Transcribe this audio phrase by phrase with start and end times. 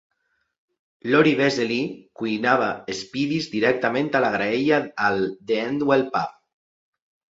[1.15, 1.77] Lori Vesely
[2.23, 2.71] cuinava
[3.03, 6.39] spiedies directament a la graella al The Endwell Pub.